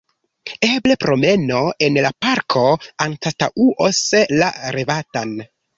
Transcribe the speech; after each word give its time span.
Eble 0.67 0.95
promeno 1.03 1.59
en 1.89 2.01
la 2.07 2.13
parko 2.27 2.65
anstataŭos 3.09 4.05
la 4.43 4.53
revatan. 4.79 5.43